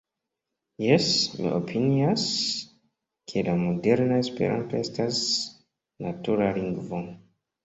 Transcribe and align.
Jes, 0.83 1.09
mi 1.41 1.51
opinias, 1.57 2.23
ke 3.33 3.43
la 3.49 3.55
moderna 3.61 4.19
Esperanto 4.23 4.81
estas 4.81 5.21
natura 6.09 6.51
lingvo. 6.59 7.05